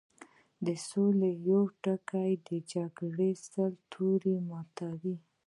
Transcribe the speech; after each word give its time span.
د 0.65 0.67
سولې 0.87 1.31
يو 1.49 1.61
ټکی 1.83 2.31
د 2.47 2.49
جګړې 2.71 3.31
سل 3.47 3.71
تورې 3.91 4.35
ماتوي 4.49 5.15